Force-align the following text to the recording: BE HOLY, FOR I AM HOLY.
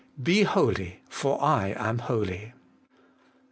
BE 0.19 0.41
HOLY, 0.41 0.99
FOR 1.09 1.39
I 1.43 1.75
AM 1.77 1.99
HOLY. 1.99 2.53